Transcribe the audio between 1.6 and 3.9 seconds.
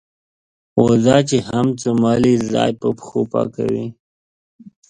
څملې ځای په پښو پاکوي.